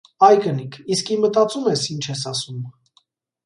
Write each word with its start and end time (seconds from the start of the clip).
-Ա՛յ 0.27 0.29
կնիկ, 0.45 0.77
իսկի 0.95 1.19
մտածում 1.27 1.69
ե՞ս 1.75 1.85
ինչ 1.97 2.03
ես 2.11 2.27
ասում. 2.35 2.61